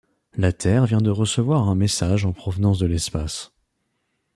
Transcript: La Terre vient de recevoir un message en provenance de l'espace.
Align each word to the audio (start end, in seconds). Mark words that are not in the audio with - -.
La 0.33 0.51
Terre 0.51 0.87
vient 0.87 0.97
de 0.99 1.11
recevoir 1.11 1.69
un 1.69 1.75
message 1.75 2.25
en 2.25 2.33
provenance 2.33 2.79
de 2.79 2.87
l'espace. 2.87 3.51